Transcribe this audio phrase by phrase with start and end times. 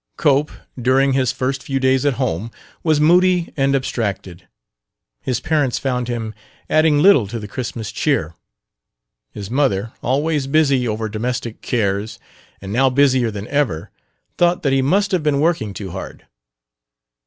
[0.17, 0.49] Cope,
[0.81, 2.49] during his first few days at home,
[2.81, 4.47] was moody and abstracted:
[5.21, 6.33] his parents found him
[6.71, 8.33] adding little to the Christmas cheer.
[9.31, 12.17] His mother, always busy over domestic cares
[12.61, 13.91] and now busier than ever,
[14.39, 16.25] thought that he must have been working too hard.